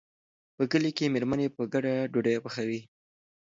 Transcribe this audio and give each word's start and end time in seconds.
په 0.55 0.63
کلي 0.71 0.91
کې 0.97 1.11
مېرمنې 1.13 1.47
په 1.55 1.61
ګډه 1.73 1.93
ډوډۍ 2.11 2.35
پخوي. 2.43 2.81